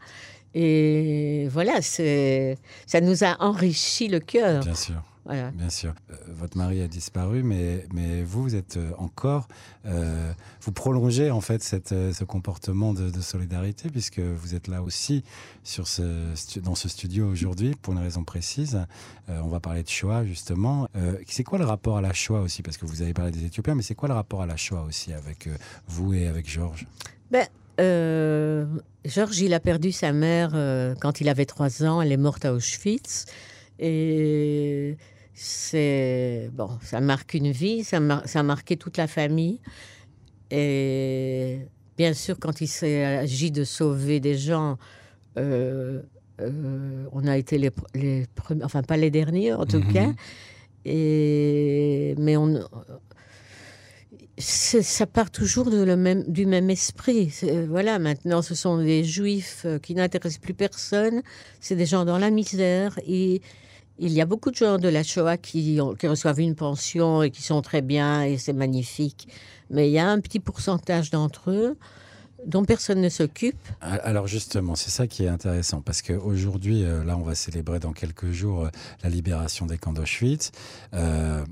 Et 0.56 1.48
voilà, 1.52 1.82
ça 1.82 3.02
nous 3.02 3.24
a 3.24 3.36
enrichi 3.44 4.08
le 4.08 4.20
cœur. 4.20 4.64
Bien 4.64 4.74
sûr. 4.76 5.04
Voilà. 5.28 5.52
Bien 5.52 5.70
sûr. 5.70 5.94
Euh, 6.10 6.16
votre 6.30 6.58
mari 6.58 6.82
a 6.82 6.88
disparu, 6.88 7.44
mais, 7.44 7.86
mais 7.94 8.24
vous, 8.24 8.42
vous 8.42 8.56
êtes 8.56 8.78
euh, 8.78 8.92
encore. 8.98 9.48
euh, 9.86 10.32
vous 10.62 10.72
prolongez 10.72 11.30
en 11.30 11.42
fait 11.42 11.62
cette, 11.62 11.90
ce 11.90 12.24
comportement 12.24 12.94
de, 12.94 13.10
de 13.12 13.22
solidarité, 13.22 13.90
puisque 13.90 14.20
vous 14.20 14.56
êtes 14.56 14.68
là 14.68 14.82
aussi 14.82 15.24
sur 15.64 15.88
ce, 15.88 16.60
dans 16.62 16.76
ce 16.76 16.90
studio 16.90 17.28
aujourd'hui 17.30 17.76
pour 17.82 17.94
une 17.94 18.00
raison 18.00 18.24
précise. 18.24 18.80
Euh, 19.30 19.40
on 19.44 19.50
va 19.50 19.60
parler 19.60 19.84
de 19.84 19.90
Shoah 19.90 20.26
justement. 20.26 20.88
C'est 21.28 21.44
quoi 21.44 21.60
le 21.60 21.66
rapport 21.66 21.98
à 21.98 22.02
la 22.02 22.14
Shoah 22.14 22.42
aussi? 22.42 22.64
Parce 22.64 22.78
que 22.78 22.86
vous 22.86 23.02
avez 23.02 23.14
parlé 23.14 23.32
des 23.32 23.46
Éthiopiens, 23.46 23.76
mais 23.76 23.84
c'est 23.84 23.96
quoi 23.96 24.08
le 24.08 24.16
rapport 24.16 24.42
à 24.42 24.46
la 24.46 24.56
Shoah 24.56 24.84
aussi 24.84 25.14
avec 25.14 25.50
vous 25.88 26.14
et 26.14 26.28
avec 26.28 26.50
Georges? 26.50 26.88
Euh, 27.80 28.66
Georges, 29.06 29.40
il 29.40 29.54
a 29.54 29.60
perdu 29.60 29.92
sa 29.92 30.12
mère 30.12 30.52
euh, 30.56 30.96
quand 31.00 31.22
il 31.22 31.30
avait 31.30 31.46
trois 31.46 31.84
ans. 31.84 32.02
Elle 32.02 32.12
est 32.12 32.18
morte 32.18 32.44
à 32.46 32.54
Auschwitz. 32.54 33.26
Et 33.80 34.98
c'est 35.40 36.50
bon, 36.52 36.70
ça 36.82 37.00
marque 37.00 37.36
une 37.36 37.52
vie, 37.52 37.84
ça, 37.84 38.00
mar- 38.00 38.24
ça 38.28 38.40
a 38.40 38.44
marqué 38.44 38.76
toute 38.76 38.98
la 38.98 39.06
famille. 39.06 39.60
Et 40.50 41.60
bien 41.96 42.14
sûr, 42.14 42.38
quand 42.40 42.60
il 42.60 42.68
agi 42.86 43.52
de 43.52 43.64
sauver 43.64 44.20
des 44.20 44.36
gens, 44.36 44.78
euh, 45.38 46.02
euh, 46.42 47.06
on 47.12 47.28
a 47.28 47.38
été 47.38 47.60
les, 47.60 47.70
les 47.94 48.26
premiers, 48.34 48.64
enfin 48.64 48.82
pas 48.82 48.98
les 48.98 49.12
derniers 49.12 49.54
en 49.54 49.66
tout 49.68 49.78
Mhm. 49.80 49.94
cas. 49.94 50.10
Et 50.86 52.16
mais 52.18 52.36
on, 52.38 52.60
ça 54.40 55.06
part 55.06 55.30
toujours 55.32 55.70
de 55.70 55.84
le 55.84 55.96
même, 55.96 56.24
du 56.28 56.46
même 56.48 56.70
esprit. 56.72 57.30
C'est- 57.30 57.66
Voilà, 57.66 58.00
maintenant, 58.00 58.42
ce 58.42 58.56
sont 58.56 58.78
des 58.82 59.04
juifs 59.04 59.64
euh, 59.66 59.78
qui 59.80 59.94
n'intéressent 59.96 60.40
plus 60.40 60.54
personne. 60.54 61.22
C'est 61.60 61.76
des 61.76 61.86
gens 61.86 62.06
dans 62.06 62.18
la 62.18 62.30
misère. 62.32 62.98
Et 63.08 63.42
il 64.00 64.14
y 64.14 64.22
a 64.22 64.26
beaucoup 64.26 64.52
de 64.52 64.56
gens 64.56 64.78
de 64.78 64.88
la 64.88 65.04
Shoah 65.04 65.38
qui, 65.38 65.80
reçoivent 65.80 66.40
une 66.40 66.56
pension 66.56 67.24
et 67.24 67.32
qui 67.32 67.42
sont 67.42 67.62
très 67.62 67.82
bien 67.82 68.24
et 68.24 68.38
c'est 68.38 68.54
magnifique. 68.54 69.28
Mais 69.70 69.90
il 69.90 69.94
y 69.94 70.00
a 70.00 70.08
un 70.08 70.20
petit 70.20 70.40
pourcentage 70.40 71.10
d'entre 71.12 71.52
eux 71.52 71.78
dont 72.46 72.64
personne 72.64 73.02
ne 73.02 73.10
s'occupe. 73.10 73.60
Alors 73.82 74.28
justement, 74.28 74.76
c'est 74.76 74.92
ça 74.92 75.08
qui 75.08 75.26
est 75.26 75.28
intéressant, 75.28 75.82
parce 75.82 76.02
qu'aujourd'hui, 76.02 76.84
euh, 76.84 77.04
là, 77.04 77.18
on 77.18 77.24
va 77.24 77.36
célébrer 77.36 77.80
dans 77.80 77.94
quelques 77.94 78.32
jours 78.32 78.66
euh, 78.66 78.70
la 79.04 79.10
libération 79.10 79.66
des 79.66 79.78
camps 79.78 79.92
d'Auschwitz. 79.92 80.52
Euh, 80.94 81.44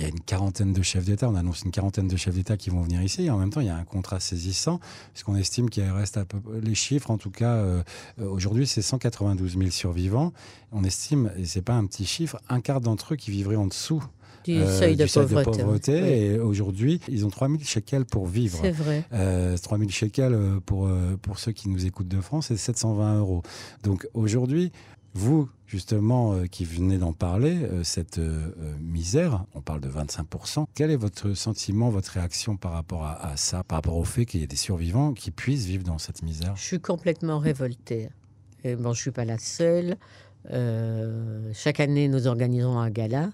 il 0.00 0.04
y 0.04 0.06
a 0.06 0.08
une 0.08 0.20
quarantaine 0.20 0.72
de 0.72 0.80
chefs 0.80 1.04
d'État, 1.04 1.28
on 1.28 1.34
annonce 1.34 1.62
une 1.62 1.70
quarantaine 1.70 2.08
de 2.08 2.16
chefs 2.16 2.34
d'État 2.34 2.56
qui 2.56 2.70
vont 2.70 2.80
venir 2.80 3.02
ici, 3.02 3.24
et 3.24 3.30
en 3.30 3.36
même 3.36 3.50
temps, 3.50 3.60
il 3.60 3.66
y 3.66 3.70
a 3.70 3.76
un 3.76 3.84
contrat 3.84 4.18
saisissant, 4.18 4.80
puisqu'on 5.12 5.36
estime 5.36 5.68
qu'il 5.68 5.84
reste 5.84 6.16
à 6.16 6.24
peu 6.24 6.38
les 6.62 6.74
chiffres, 6.74 7.10
en 7.10 7.18
tout 7.18 7.30
cas, 7.30 7.52
euh, 7.56 7.82
euh, 8.18 8.26
aujourd'hui, 8.26 8.66
c'est 8.66 8.80
192 8.80 9.58
000 9.58 9.70
survivants. 9.70 10.32
On 10.72 10.84
estime, 10.84 11.30
et 11.36 11.44
c'est 11.44 11.60
pas 11.60 11.74
un 11.74 11.84
petit 11.84 12.06
chiffre, 12.06 12.40
un 12.48 12.62
quart 12.62 12.80
d'entre 12.80 13.12
eux 13.12 13.16
qui 13.16 13.30
vivraient 13.30 13.56
en 13.56 13.66
dessous 13.66 14.02
Du 14.46 14.54
euh, 14.54 14.78
seuil 14.78 14.96
de 14.96 15.02
du 15.02 15.08
seuil 15.10 15.26
pauvreté. 15.26 15.50
de 15.50 15.56
pauvreté. 15.64 16.02
Oui. 16.02 16.08
Et 16.08 16.38
aujourd'hui, 16.38 16.98
ils 17.08 17.26
ont 17.26 17.30
3 17.30 17.48
000 17.48 17.60
shekels 17.62 18.06
pour 18.06 18.26
vivre. 18.26 18.58
C'est 18.62 18.70
vrai. 18.70 19.04
Euh, 19.12 19.58
3000 19.58 19.90
shekels 19.90 20.60
pour, 20.64 20.88
pour 21.20 21.38
ceux 21.38 21.52
qui 21.52 21.68
nous 21.68 21.84
écoutent 21.84 22.08
de 22.08 22.22
France, 22.22 22.46
c'est 22.46 22.56
720 22.56 23.18
euros. 23.18 23.42
Donc 23.82 24.08
aujourd'hui, 24.14 24.72
vous, 25.14 25.48
justement, 25.66 26.34
euh, 26.34 26.46
qui 26.46 26.64
venez 26.64 26.98
d'en 26.98 27.12
parler, 27.12 27.62
euh, 27.62 27.82
cette 27.82 28.18
euh, 28.18 28.52
misère, 28.80 29.44
on 29.54 29.60
parle 29.60 29.80
de 29.80 29.88
25%, 29.88 30.66
quel 30.74 30.90
est 30.90 30.96
votre 30.96 31.34
sentiment, 31.34 31.90
votre 31.90 32.12
réaction 32.12 32.56
par 32.56 32.72
rapport 32.72 33.04
à, 33.04 33.26
à 33.26 33.36
ça, 33.36 33.64
par 33.64 33.78
rapport 33.78 33.96
au 33.96 34.04
fait 34.04 34.24
qu'il 34.24 34.40
y 34.40 34.44
ait 34.44 34.48
des 34.48 34.56
survivants 34.56 35.12
qui 35.12 35.30
puissent 35.30 35.66
vivre 35.66 35.84
dans 35.84 35.98
cette 35.98 36.22
misère? 36.22 36.54
Je 36.56 36.62
suis 36.62 36.80
complètement 36.80 37.38
révoltée. 37.38 38.10
Et 38.62 38.76
bon, 38.76 38.92
je 38.92 39.00
suis 39.00 39.10
pas 39.10 39.24
la 39.24 39.38
seule. 39.38 39.96
Chaque 41.52 41.80
année, 41.80 42.08
nous 42.08 42.26
organisons 42.26 42.78
un 42.78 42.90
gala. 42.90 43.30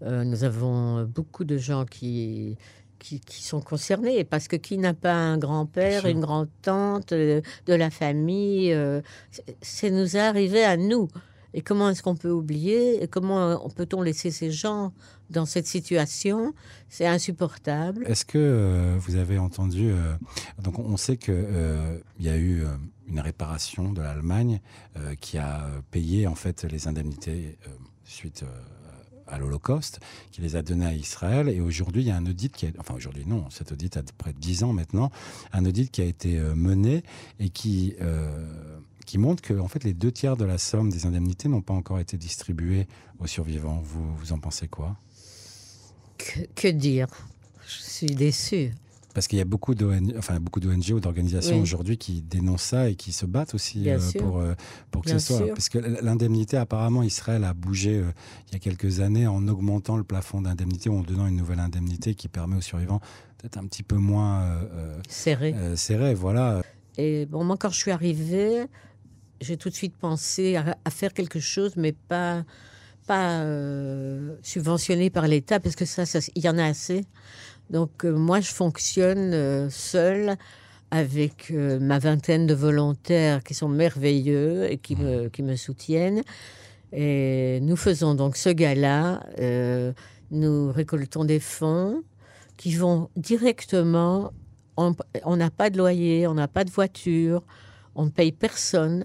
Nous 0.00 0.44
avons 0.44 1.04
beaucoup 1.04 1.44
de 1.44 1.58
gens 1.58 1.84
qui, 1.84 2.56
qui, 3.02 3.20
qui 3.20 3.42
sont 3.42 3.60
concernés. 3.60 4.24
Parce 4.24 4.46
que 4.48 4.56
qui 4.56 4.78
n'a 4.78 4.94
pas 4.94 5.14
un 5.14 5.36
grand-père, 5.38 6.06
une 6.06 6.20
grand-tante, 6.20 7.12
euh, 7.12 7.40
de 7.66 7.74
la 7.74 7.90
famille 7.90 8.72
euh, 8.72 9.00
c'est- 9.60 9.90
nous 9.90 10.16
arrivé 10.16 10.64
à 10.64 10.76
nous. 10.76 11.08
Et 11.54 11.60
comment 11.60 11.90
est-ce 11.90 12.02
qu'on 12.02 12.16
peut 12.16 12.30
oublier 12.30 13.02
Et 13.02 13.08
comment 13.08 13.68
peut-on 13.76 14.00
laisser 14.00 14.30
ces 14.30 14.50
gens 14.50 14.92
dans 15.28 15.44
cette 15.44 15.66
situation? 15.66 16.54
C'est 16.88 17.06
insupportable. 17.06 18.06
Est-ce 18.08 18.24
que 18.24 18.38
euh, 18.38 18.96
vous 18.98 19.16
avez 19.16 19.36
entendu 19.38 19.90
euh, 19.90 20.14
Donc, 20.62 20.78
on 20.78 20.96
sait 20.96 21.18
que 21.18 21.30
euh, 21.32 21.98
il 22.18 22.24
y 22.24 22.30
a 22.30 22.36
eu 22.36 22.62
euh, 22.62 22.68
une 23.06 23.20
réparation 23.20 23.92
de 23.92 24.00
l'Allemagne 24.00 24.60
euh, 24.96 25.14
qui 25.20 25.36
a 25.36 25.66
payé 25.90 26.26
en 26.26 26.34
fait 26.34 26.64
les 26.64 26.88
indemnités 26.88 27.58
euh, 27.66 27.70
suite 28.04 28.44
euh, 28.44 28.46
à 29.26 29.38
l'Holocauste, 29.38 30.00
qui 30.30 30.40
les 30.40 30.56
a 30.56 30.62
données 30.62 30.86
à 30.86 30.94
Israël. 30.94 31.48
Et 31.48 31.60
aujourd'hui, 31.60 32.02
il 32.02 32.08
y 32.08 32.10
a 32.10 32.16
un 32.16 32.26
audit 32.26 32.54
qui, 32.54 32.66
a, 32.66 32.70
enfin 32.78 32.94
aujourd'hui 32.94 33.24
non, 33.26 33.48
cet 33.50 33.72
audit 33.72 33.96
a 33.96 34.02
près 34.18 34.32
de 34.32 34.38
10 34.38 34.64
ans 34.64 34.72
maintenant, 34.72 35.10
un 35.52 35.64
audit 35.64 35.90
qui 35.90 36.02
a 36.02 36.04
été 36.04 36.38
euh, 36.38 36.54
mené 36.54 37.02
et 37.38 37.50
qui 37.50 37.94
euh, 38.00 38.46
qui 39.06 39.18
montre 39.18 39.42
que 39.42 39.54
en 39.54 39.68
fait 39.68 39.84
les 39.84 39.94
deux 39.94 40.12
tiers 40.12 40.36
de 40.36 40.44
la 40.44 40.58
somme 40.58 40.90
des 40.90 41.06
indemnités 41.06 41.48
n'ont 41.48 41.60
pas 41.60 41.74
encore 41.74 41.98
été 41.98 42.16
distribués 42.16 42.86
aux 43.18 43.26
survivants. 43.26 43.80
Vous 43.84 44.14
vous 44.14 44.32
en 44.32 44.38
pensez 44.38 44.68
quoi? 44.68 44.96
Que, 46.18 46.40
que 46.54 46.68
dire? 46.68 47.08
Je 47.66 47.82
suis 47.82 48.06
déçue. 48.06 48.72
Parce 49.14 49.26
qu'il 49.28 49.38
y 49.38 49.42
a 49.42 49.44
beaucoup 49.44 49.74
d'ONG 49.74 50.14
enfin, 50.16 50.40
beaucoup 50.40 50.58
d'ONG 50.60 50.90
ou 50.92 51.00
d'organisations 51.00 51.56
Oui. 51.56 51.62
aujourd'hui 51.62 51.98
qui 51.98 52.22
dénoncent 52.22 52.62
ça 52.62 52.88
et 52.88 52.94
qui 52.94 53.12
se 53.12 53.26
battent 53.26 53.54
aussi 53.54 53.90
euh, 53.90 53.98
pour, 54.18 54.38
euh, 54.38 54.54
pour 54.90 55.02
que 55.02 55.10
Bien 55.10 55.18
ce 55.18 55.26
soit. 55.26 55.36
sûr. 55.46 55.54
Parce 55.54 55.68
que 55.68 55.78
l'indemnité, 55.78 56.56
apparemment, 56.56 57.02
Israël 57.02 57.44
a 57.44 57.52
bougé 57.52 57.98
euh, 57.98 58.10
il 58.48 58.54
y 58.54 58.56
a 58.56 58.58
quelques 58.58 59.00
années 59.00 59.26
en 59.26 59.46
augmentant 59.48 59.96
le 59.98 60.04
plafond 60.04 60.40
d'indemnité 60.40 60.88
ou 60.88 60.98
en 60.98 61.02
donnant 61.02 61.26
une 61.26 61.36
nouvelle 61.36 61.60
indemnité 61.60 62.14
qui 62.14 62.28
permet 62.28 62.56
aux 62.56 62.60
survivants 62.62 63.00
d'être 63.42 63.58
un 63.58 63.66
petit 63.66 63.82
peu 63.82 63.96
moins 63.96 64.60
Serré. 65.08 65.54
serré. 65.76 66.14
Voilà. 66.14 66.62
Et 66.96 67.26
bon, 67.26 67.44
moi, 67.44 67.56
quand 67.58 67.70
je 67.70 67.76
suis 67.78 67.90
arrivée, 67.90 68.64
j'ai 69.40 69.56
tout 69.56 69.68
de 69.68 69.74
suite 69.74 69.94
pensé 69.96 70.56
à, 70.56 70.76
à 70.84 70.90
faire 70.90 71.12
quelque 71.12 71.40
chose, 71.40 71.72
mais 71.76 71.92
pas, 71.92 72.44
pas 73.06 73.40
euh, 73.40 74.36
subventionné 74.42 75.10
par 75.10 75.26
l'État, 75.26 75.58
parce 75.60 75.74
que 75.74 75.84
ça- 75.84 76.04
il 76.34 76.44
y 76.44 76.48
en 76.48 76.56
a 76.58 76.64
assez. 76.64 77.04
Donc 77.72 78.04
euh, 78.04 78.12
moi, 78.14 78.40
je 78.40 78.52
fonctionne 78.52 79.32
euh, 79.34 79.70
seule 79.70 80.36
avec 80.90 81.50
euh, 81.50 81.80
ma 81.80 81.98
vingtaine 81.98 82.46
de 82.46 82.54
volontaires 82.54 83.42
qui 83.42 83.54
sont 83.54 83.68
merveilleux 83.68 84.70
et 84.70 84.76
qui 84.76 84.94
me, 84.94 85.28
qui 85.28 85.42
me 85.42 85.56
soutiennent. 85.56 86.22
Et 86.92 87.60
nous 87.62 87.76
faisons 87.76 88.14
donc 88.14 88.36
ce 88.36 88.50
gala. 88.50 89.24
euh, 89.40 89.92
nous 90.30 90.70
récoltons 90.70 91.24
des 91.24 91.40
fonds 91.40 92.02
qui 92.58 92.74
vont 92.74 93.08
directement. 93.16 94.32
On 94.76 95.36
n'a 95.36 95.50
pas 95.50 95.70
de 95.70 95.78
loyer, 95.78 96.26
on 96.26 96.34
n'a 96.34 96.48
pas 96.48 96.64
de 96.64 96.70
voiture, 96.70 97.42
on 97.94 98.06
ne 98.06 98.10
paye 98.10 98.32
personne, 98.32 99.04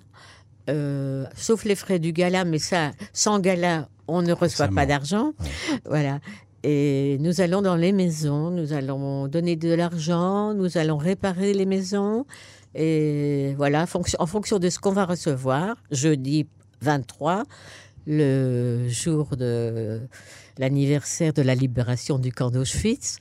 euh, 0.69 1.25
sauf 1.35 1.65
les 1.65 1.75
frais 1.75 1.99
du 1.99 2.11
gala. 2.13 2.45
Mais 2.45 2.59
ça, 2.59 2.91
sans 3.13 3.39
gala, 3.39 3.89
on 4.07 4.21
ne 4.21 4.33
reçoit 4.33 4.69
pas 4.69 4.85
d'argent. 4.85 5.33
Voilà. 5.85 6.19
Et 6.69 7.17
nous 7.21 7.39
allons 7.39 7.61
dans 7.61 7.77
les 7.77 7.93
maisons, 7.93 8.51
nous 8.51 8.73
allons 8.73 9.29
donner 9.29 9.55
de 9.55 9.73
l'argent, 9.73 10.53
nous 10.53 10.77
allons 10.77 10.97
réparer 10.97 11.53
les 11.53 11.65
maisons. 11.65 12.25
Et 12.75 13.53
voilà, 13.55 13.85
en 14.19 14.25
fonction 14.25 14.59
de 14.59 14.69
ce 14.69 14.77
qu'on 14.77 14.91
va 14.91 15.05
recevoir, 15.05 15.77
jeudi 15.91 16.45
23, 16.81 17.45
le 18.05 18.89
jour 18.89 19.37
de 19.37 20.01
l'anniversaire 20.57 21.31
de 21.31 21.41
la 21.41 21.55
libération 21.55 22.19
du 22.19 22.33
camp 22.33 22.51
d'Auschwitz, 22.51 23.19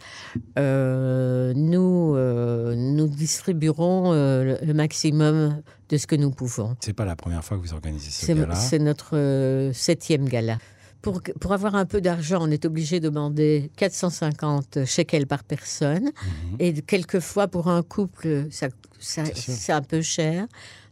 euh, 0.58 1.52
nous, 1.54 2.16
euh, 2.16 2.74
nous 2.74 3.06
distribuerons 3.06 4.12
euh, 4.12 4.56
le, 4.60 4.74
maximum 4.74 5.62
de 5.88 5.96
ce 5.96 6.08
que 6.08 6.16
nous 6.16 6.32
pouvons. 6.32 6.76
C'est 6.80 6.94
pas 6.94 7.04
la 7.04 7.14
première 7.14 7.44
fois 7.44 7.58
que 7.58 7.62
vous 7.62 7.74
organisez 7.74 8.10
ce 8.10 8.32
gala. 8.32 8.56
c'est 8.56 8.80
notre 8.80 9.70
septième 9.72 10.28
gala. 10.28 10.58
Pour, 11.02 11.52
avoir 11.52 11.76
un 11.76 11.86
peu 11.86 12.00
d'argent, 12.00 12.38
on 12.42 12.50
est 12.50 12.64
obligé 12.64 12.98
de 12.98 13.08
demander 13.08 13.70
450 13.76 14.84
shekels 14.84 15.26
par 15.26 15.44
personne. 15.44 16.04
Mhm. 16.04 16.56
Et 16.58 16.82
quelquefois, 16.82 17.46
pour 17.46 17.68
un 17.68 17.82
couple, 17.82 18.46
ça, 18.50 18.68
ça- 18.98 19.24
c'est 19.34 19.72
un 19.72 19.82
peu 19.82 20.02
cher. 20.02 20.46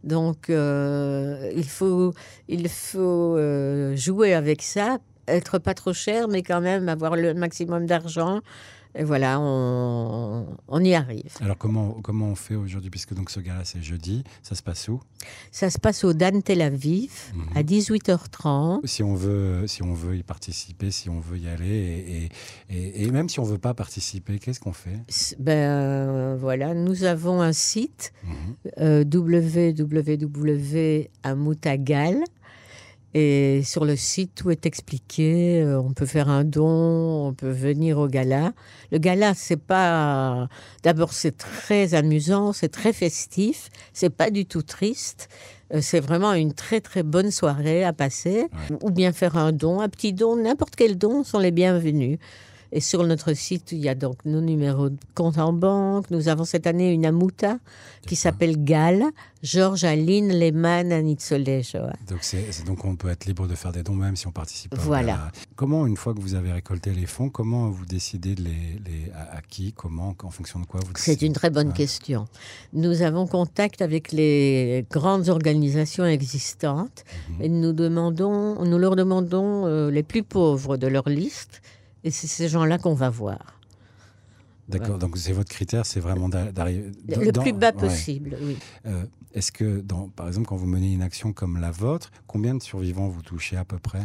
Donc, 0.05 0.51
euh, 0.51 1.51
il 1.57 1.65
faut, 1.65 2.13
il 2.49 2.69
faut 2.69 3.37
euh, 3.37 3.97
jouer 3.97 4.35
avec 4.35 4.63
ça, 4.63 4.99
être 5.27 5.59
pas 5.59 5.75
trop 5.75 5.93
cher, 5.93 6.29
mais 6.29 6.43
quand 6.43 6.61
même 6.61 6.89
avoir 6.89 7.17
le 7.17 7.35
maximum 7.35 7.87
d'argent. 7.87 8.41
Et 8.97 9.03
voilà, 9.05 9.41
on, 9.41 10.47
on 10.69 10.85
y 10.85 10.95
arrive. 10.95 11.35
Alors 11.41 11.59
comment 11.59 12.01
comment 12.03 12.29
on 12.29 12.35
fait 12.37 12.55
aujourd'hui? 12.55 12.91
Puisque 12.91 13.13
donc 13.15 13.29
ce 13.31 13.41
gala 13.41 13.65
c'est 13.65 13.83
jeudi, 13.83 14.23
ça 14.43 14.55
se 14.55 14.63
passe 14.63 14.87
où? 14.89 15.01
Ça 15.51 15.69
se 15.71 15.79
passe 15.81 16.05
au 16.05 16.13
Dan 16.13 16.43
Tel 16.43 16.63
Aviv 16.63 17.11
Mhm. 17.35 17.45
à 17.57 17.63
18h30. 17.63 18.87
Si 18.87 19.03
on 19.03 19.15
veut 19.15 19.67
si 19.67 19.83
on 19.83 19.95
veut 19.95 20.17
y 20.17 20.23
participer, 20.23 20.91
si 20.93 21.11
on 21.11 21.19
veut 21.19 21.39
y 21.39 21.49
aller 21.49 21.67
et, 21.69 22.25
et, 22.25 22.29
et- 22.77 23.05
et 23.05 23.11
même 23.11 23.29
si 23.29 23.41
on 23.41 23.45
veut 23.45 23.59
pas 23.59 23.75
participer, 23.75 24.39
qu'est-ce 24.39 24.61
qu'on 24.61 24.73
fait? 24.73 24.99
Ben 25.41 25.53
euh, 25.59 26.37
voilà, 26.39 26.73
nous 26.75 27.03
avons 27.05 27.41
un 27.43 27.53
site 27.53 28.13
Mhm. 28.23 28.35
euh, 28.81 29.05
www.amoutagal 31.05 32.17
et 33.15 33.63
sur 33.65 33.85
le 33.85 33.97
site 33.97 34.35
tout 34.35 34.51
est 34.51 34.67
expliqué. 34.67 35.63
Euh, 35.63 35.81
on 35.81 35.93
peut 35.93 36.07
faire 36.07 36.29
un 36.29 36.45
don, 36.45 37.29
on 37.29 37.33
peut 37.33 37.51
venir 37.51 37.99
au 37.99 38.09
gala. 38.09 38.53
Le 38.91 38.99
gala, 38.99 39.35
c'est 39.35 39.57
pas. 39.57 40.49
D'abord, 40.83 41.13
c'est 41.13 41.37
très 41.37 41.95
amusant, 41.95 42.53
c'est 42.53 42.69
très 42.69 42.93
festif, 42.93 43.71
c'est 43.93 44.11
pas 44.11 44.31
du 44.31 44.47
tout 44.47 44.63
triste. 44.63 45.29
Euh, 45.73 45.79
C'est 45.81 46.01
vraiment 46.01 46.33
une 46.35 46.53
très 46.53 46.81
très 46.81 47.03
bonne 47.03 47.31
soirée 47.31 47.85
à 47.85 47.93
passer. 47.93 48.49
Ou 48.83 48.91
bien 48.91 49.13
faire 49.13 49.37
un 49.37 49.53
don, 49.53 49.81
un 49.81 49.89
petit 49.89 50.13
don, 50.13 50.37
n'importe 50.37 50.77
quel 50.77 50.99
don 50.99 51.25
sont 51.25 51.39
les 51.39 51.53
bienvenus. 51.53 52.19
Et 52.77 52.81
sur 52.81 53.05
notre 53.07 53.33
site, 53.35 53.71
il 53.71 53.79
y 53.79 53.89
a 53.89 53.95
donc 53.95 54.17
nos 54.25 54.41
numéros 54.41 54.89
de 54.91 54.99
compte 55.15 55.39
en 55.39 55.53
banque. 55.53 56.11
Nous 56.11 56.27
avons 56.27 56.45
cette 56.45 56.67
année 56.67 56.93
une 56.93 57.07
amouta 57.07 57.59
qui 58.05 58.17
s'appelle 58.17 58.65
GAL, 58.65 59.05
Georges 59.45 59.85
Aline 59.85 60.33
Lehmann 60.33 60.91
à 60.91 61.01
Nitzolé, 61.01 61.63
Shoah. 61.63 61.93
Donc 62.09 62.19
c'est 62.23 62.51
c'est- 62.51 62.67
donc 62.67 62.85
on 62.85 62.97
peut 62.97 63.11
être 63.11 63.27
libre 63.27 63.47
de 63.47 63.55
faire 63.55 63.71
des 63.71 63.85
dons 63.85 63.95
même 63.95 64.17
si 64.17 64.27
on 64.27 64.33
participe 64.33 64.73
pas. 64.75 64.83
Voilà. 64.83 65.13
gala. 65.13 65.33
Comment 65.55 65.87
une 65.87 65.97
fois 65.97 66.15
que 66.15 66.21
vous 66.21 66.35
avez 66.35 66.51
récolté 66.51 66.91
les 66.91 67.07
fonds, 67.07 67.29
comment 67.31 67.71
vous 67.71 67.87
décidez 67.87 68.35
de 68.35 68.43
les, 68.43 68.81
les 68.85 69.13
à, 69.15 69.37
à 69.37 69.41
qui, 69.43 69.73
comment, 69.73 70.17
en 70.25 70.31
fonction 70.31 70.59
de 70.59 70.67
quoi 70.67 70.81
vous 70.85 70.91
C'est 70.97 71.23
une 71.23 71.33
très 71.33 71.51
bonne 71.51 71.73
question. 71.73 72.27
Nous 72.73 73.03
avons 73.03 73.29
contact 73.29 73.83
avec 73.83 74.11
les 74.11 74.85
grandes 74.91 75.29
organisations 75.29 76.07
existantes 76.07 77.05
Mhm. 77.31 77.43
et 77.43 77.49
nous, 77.49 77.73
demandons, 77.73 78.65
nous 78.65 78.79
leur 78.79 78.97
demandons 78.97 79.65
euh, 79.67 79.93
les 79.93 80.03
plus 80.03 80.25
pauvres 80.25 80.77
de 80.77 80.89
leur 80.89 81.09
liste 81.09 81.63
et 82.05 82.11
c'est 82.11 82.27
ces 82.29 82.49
gens-là 82.49 82.79
qu'on 82.79 82.95
va 82.95 83.11
voir. 83.11 83.59
D'accord. 84.69 84.99
Donc 84.99 85.19
c'est 85.19 85.33
votre 85.33 85.51
critère, 85.51 85.85
c'est 85.85 86.01
vraiment 86.01 86.29
d'a- 86.29 86.51
d'arriver 86.53 86.91
Le 87.09 87.33
dans- 87.33 87.43
plus 87.43 87.53
bas 87.53 87.67
ouais. 87.67 87.73
possible, 87.73 88.37
oui. 88.41 88.57
Euh, 88.87 89.05
Est-ce 89.35 89.51
que, 89.51 89.81
dans, 89.81 90.09
par 90.09 90.29
exemple, 90.29 90.47
quand 90.47 90.57
vous 90.57 90.67
menez 90.67 90.93
une 90.93 91.03
action 91.03 91.33
comme 91.33 91.61
la 91.61 91.71
vôtre, 91.73 92.13
combien 92.29 92.55
de 92.55 92.63
survivants 92.63 93.09
vous 93.09 93.21
touchez 93.21 93.57
à 93.57 93.65
peu 93.65 93.79
près? 93.79 94.03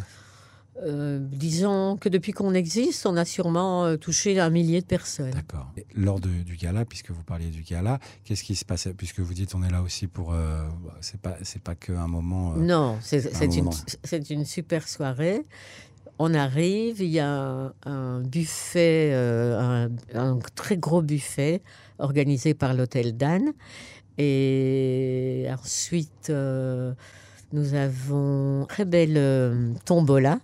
Euh, 0.81 1.19
disons 1.21 1.97
que 1.97 2.07
depuis 2.09 2.31
qu'on 2.31 2.53
existe, 2.53 3.05
on 3.05 3.15
a 3.17 3.25
sûrement 3.25 3.85
euh, 3.85 3.95
touché 3.97 4.39
un 4.39 4.49
millier 4.49 4.79
de 4.81 4.85
personnes. 4.85 5.31
D'accord. 5.31 5.71
Lors 5.93 6.19
de- 6.19 6.29
du 6.43 6.55
gala, 6.55 6.83
puisque 6.85 7.11
vous 7.11 7.23
parliez 7.23 7.49
du 7.51 7.61
gala, 7.63 7.99
qu'est-ce 8.23 8.43
qui 8.43 8.55
se 8.55 8.65
passe 8.65 8.87
Puisque 8.97 9.19
vous 9.19 9.33
dites 9.33 9.53
on 9.55 9.61
est 9.63 9.69
là 9.71 9.81
aussi 9.81 10.07
pour. 10.07 10.33
euh, 10.33 10.63
c'est 11.01 11.19
pas 11.21 11.35
c'est 11.43 11.61
pas 11.61 11.75
qu'un 11.75 12.07
moment. 12.07 12.53
euh, 12.55 12.59
Non, 12.61 12.97
c'est 13.01 13.19
c'est 13.21 13.45
une, 13.57 13.65
moment. 13.65 13.77
c'est 14.03 14.29
une 14.29 14.45
super 14.45 14.87
soirée. 14.87 15.43
On 16.21 16.33
arrive, 16.33 17.01
il 17.01 17.11
y 17.11 17.19
a 17.19 17.71
un, 17.85 18.19
buffet, 18.19 19.09
euh, 19.13 19.87
un, 20.13 20.39
très 20.53 20.75
gros 20.75 21.01
buffet 21.01 21.61
organisé 21.97 22.53
par 22.53 22.73
l'hôtel 22.73 23.15
Dan. 23.15 23.53
Et 24.17 25.47
ensuite, 25.49 26.29
euh, 26.29 26.93
nous 27.53 27.73
avons 27.73 28.63
une 28.63 28.67
très 28.67 28.83
belle 28.83 29.15
euh, 29.15 29.71
tombola. 29.85 30.39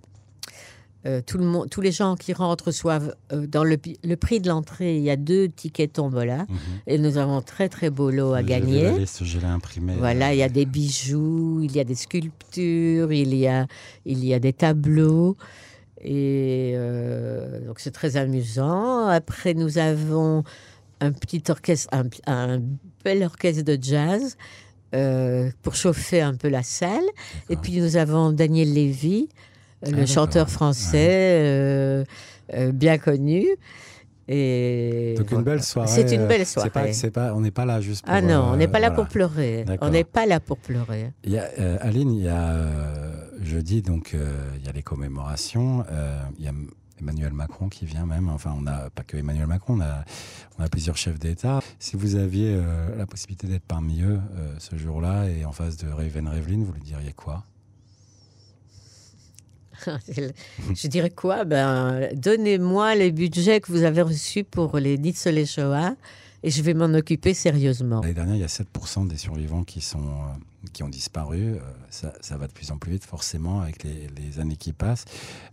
Euh, 1.05 1.21
tout 1.25 1.37
le 1.37 1.45
monde, 1.45 1.69
tous 1.69 1.81
les 1.81 1.91
gens 1.91 2.15
qui 2.15 2.33
rentrent 2.33 2.65
reçoivent 2.65 3.15
euh, 3.31 3.45
dans 3.45 3.63
le, 3.63 3.77
prix 3.77 4.39
de 4.39 4.47
l'entrée, 4.47 4.97
il 4.97 5.03
y 5.03 5.11
a 5.11 5.15
deux 5.15 5.49
tickets 5.49 5.93
tombola. 5.93 6.39
mhm. 6.39 6.57
Et 6.87 6.97
nous 6.97 7.17
avons 7.17 7.41
très 7.41 7.69
très 7.69 7.89
beau 7.89 8.09
lot 8.09 8.33
à 8.33 8.43
gagner. 8.43 8.83
la 8.83 8.97
liste, 8.97 9.23
je 9.23 9.39
l'ai 9.39 9.45
imprimée. 9.45 9.95
Voilà, 9.97 10.33
il 10.33 10.37
y 10.37 10.43
a 10.43 10.49
des 10.49 10.65
bijoux, 10.65 11.61
il 11.63 11.75
y 11.75 11.79
a 11.79 11.83
des 11.83 11.95
sculptures, 11.95 13.11
il 13.11 13.35
y 13.35 13.47
a, 13.47 13.67
il 14.05 14.25
y 14.25 14.33
a 14.33 14.39
des 14.39 14.53
tableaux. 14.53 15.37
Et 16.01 16.73
euh, 16.75 17.65
donc 17.65 17.79
c'est 17.79 17.91
très 17.91 18.17
amusant. 18.17 19.07
Après, 19.07 19.53
nous 19.53 19.77
avons 19.77 20.43
un 21.01 21.11
petit 21.11 21.43
orchestre, 21.49 21.89
un, 21.91 22.05
un 22.27 22.61
bel 23.03 23.23
orchestre 23.23 23.63
de 23.63 23.77
jazz 23.81 24.37
euh, 24.93 25.49
pour 25.61 25.75
chauffer 25.75 26.21
un 26.21 26.35
peu 26.35 26.47
la 26.47 26.63
salle. 26.63 27.03
Et 27.49 27.55
puis 27.55 27.79
nous 27.81 27.97
avons 27.97 28.31
Daniel 28.31 28.71
Lévy, 28.71 29.27
euh, 29.27 29.54
le 29.85 29.91
d'accord. 29.91 30.07
chanteur 30.07 30.49
français 30.49 31.07
euh, 31.41 32.03
euh, 32.53 32.71
bien 32.71 32.97
connu. 32.97 33.45
Et 34.27 35.13
Donc 35.17 35.31
une 35.31 35.43
belle 35.43 35.61
soirée. 35.61 35.87
C'est 35.87 36.11
une 36.15 36.25
belle 36.27 36.41
euh, 36.41 36.45
c'est 36.45 36.53
soirée. 36.59 36.69
pas- 36.71 37.11
pas, 37.29 37.33
on 37.35 37.41
n'est 37.41 37.51
pas 37.51 37.65
là 37.65 37.79
juste 37.79 38.05
pour. 38.05 38.13
Ah 38.13 38.21
non, 38.21 38.43
on 38.51 38.55
n'est 38.57 38.67
pas 38.67 38.79
là 38.79 38.89
voilà. 38.89 39.03
pour 39.03 39.07
pleurer. 39.07 39.65
On 39.81 39.89
n'est 39.89 40.03
pas 40.03 40.25
là 40.25 40.39
pour 40.39 40.57
pleurer. 40.57 41.11
Il 41.23 41.31
y 41.31 41.37
a, 41.37 41.47
Aline, 41.81 42.11
il 42.11 42.23
y 42.23 42.27
a 42.27 42.55
jeudi, 43.43 43.83
donc 43.83 44.13
euh, 44.15 44.31
il 44.59 44.65
y 44.65 44.69
a 44.69 44.71
les 44.71 44.81
commémorations. 44.81 45.83
euh, 45.91 46.19
il 46.39 46.45
y 46.45 46.47
a 46.47 46.53
Emmanuel 46.99 47.33
Macron 47.33 47.69
qui 47.69 47.85
vient 47.85 48.05
même. 48.07 48.29
Enfin, 48.29 48.55
on 48.57 48.61
n'a 48.61 48.89
pas 48.89 49.03
que 49.03 49.17
Emmanuel 49.17 49.45
Macron, 49.47 49.75
on 49.77 49.81
a, 49.81 50.03
on 50.57 50.63
a 50.63 50.69
plusieurs 50.69 50.97
chefs 50.97 51.19
d'État. 51.19 51.59
Si 51.77 51.95
vous 51.95 52.15
aviez 52.15 52.55
euh, 52.55 52.95
la 52.97 53.05
possibilité 53.05 53.45
d'être 53.45 53.65
parmi 53.67 54.01
eux 54.01 54.19
ce 54.57 54.75
jour-là 54.75 55.25
et 55.29 55.45
en 55.45 55.51
face 55.51 55.77
de 55.77 55.87
Raven 55.91 56.27
Revlin, 56.29 56.63
vous 56.65 56.73
lui 56.73 56.81
diriez 56.81 57.13
quoi? 57.13 57.43
Je 60.75 60.87
dirais 60.87 61.09
quoi? 61.09 61.45
Ben, 61.45 62.09
Donnez-moi 62.15 62.95
les 62.95 63.11
budgets 63.11 63.61
que 63.61 63.71
vous 63.71 63.83
avez 63.83 64.01
reçus 64.01 64.43
pour 64.43 64.77
les 64.77 64.97
Nitzolé 64.97 65.45
Shoah 65.45 65.95
et 66.43 66.51
je 66.51 66.61
vais 66.61 66.75
m'en 66.75 66.93
occuper 66.93 67.33
sérieusement. 67.33 68.01
L'année 68.01 68.13
dernière, 68.13 68.35
il 68.35 68.41
y 68.41 68.43
a 68.43 68.47
7% 68.47 69.07
des 69.07 69.17
survivants 69.17 69.63
qui, 69.63 69.81
sont, 69.81 69.97
euh, 69.97 70.67
qui 70.73 70.83
ont 70.83 70.89
disparu. 70.89 71.55
Euh, 71.55 71.59
ça, 71.89 72.37
va 72.37 72.45
de 72.45 72.51
plus 72.51 72.69
en 72.69 72.77
plus 72.77 72.91
vite, 72.91 73.03
forcément, 73.03 73.61
avec 73.61 73.83
les, 73.83 74.07
les 74.15 74.39
années 74.39 74.55
qui 74.55 74.71
passent. 74.71 75.05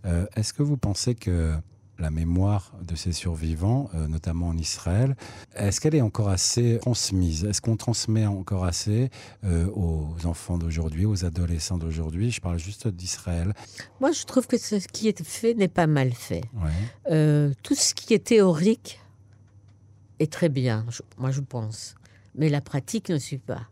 Euh, 0.05 0.27
Est-ce 0.35 0.53
que 0.53 0.61
vous 0.61 0.77
pensez 0.77 1.15
que 1.15 1.53
la 2.03 2.11
mémoire 2.11 2.73
de 2.87 2.95
ces 2.95 3.11
survivants, 3.13 3.89
euh, 3.95 4.07
notamment 4.07 4.49
en 4.49 4.57
Israël, 4.57 5.15
est-ce 5.55 5.81
qu'elle 5.81 5.95
est 5.95 6.01
encore 6.01 6.29
assez 6.29 6.77
transmise? 6.81 7.45
Est-ce 7.45 7.61
qu'on 7.61 7.77
transmet 7.77 8.25
encore 8.27 8.65
assez 8.65 9.09
euh, 9.45 9.67
aux 9.73 10.13
enfants 10.25 10.57
d'aujourd'hui, 10.57 11.05
aux 11.05 11.25
adolescents 11.25 11.77
d'aujourd'hui? 11.79 12.29
Je 12.29 12.41
parle 12.41 12.59
juste 12.59 12.87
d'Israël. 12.87 13.53
Moi, 14.01 14.11
je 14.11 14.23
trouve 14.25 14.45
que 14.47 14.57
ce 14.57 14.75
qui 14.87 15.07
est 15.07 15.23
fait 15.23 15.53
n'est 15.55 15.67
pas 15.67 15.87
mal 15.87 16.11
fait. 16.11 16.43
Ouais. 16.55 16.69
Euh, 17.09 17.53
tout 17.63 17.73
ce 17.75 17.93
qui 17.95 18.13
est 18.13 18.23
théorique 18.25 18.99
est 20.19 20.31
très 20.31 20.49
bien, 20.49 20.85
je- 20.89 21.01
moi 21.17 21.31
je 21.31 21.41
pense. 21.41 21.95
Mais 22.35 22.49
la 22.49 22.61
pratique 22.61 23.09
ne 23.09 23.17
suit 23.17 23.37
pas. 23.39 23.63